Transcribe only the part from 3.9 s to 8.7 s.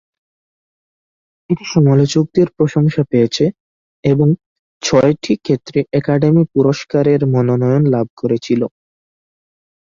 এবং ছয়টি ক্ষেত্রে একাডেমি পুরস্কারের মনোনয়ন লাভ করেছিল।